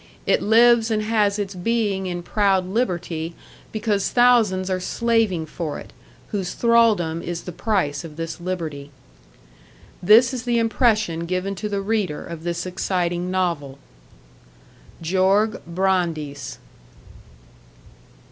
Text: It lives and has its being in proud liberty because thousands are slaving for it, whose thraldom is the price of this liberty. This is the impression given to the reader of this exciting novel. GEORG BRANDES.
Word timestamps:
It 0.25 0.41
lives 0.41 0.89
and 0.89 1.03
has 1.03 1.37
its 1.37 1.53
being 1.53 2.07
in 2.07 2.23
proud 2.23 2.65
liberty 2.65 3.35
because 3.71 4.09
thousands 4.09 4.67
are 4.67 4.79
slaving 4.79 5.45
for 5.45 5.77
it, 5.77 5.93
whose 6.29 6.55
thraldom 6.55 7.21
is 7.21 7.43
the 7.43 7.51
price 7.51 8.03
of 8.03 8.15
this 8.15 8.41
liberty. 8.41 8.89
This 10.01 10.33
is 10.33 10.41
the 10.41 10.57
impression 10.57 11.27
given 11.27 11.53
to 11.53 11.69
the 11.69 11.81
reader 11.81 12.25
of 12.25 12.43
this 12.43 12.65
exciting 12.65 13.29
novel. 13.29 13.77
GEORG 15.03 15.61
BRANDES. 15.67 16.57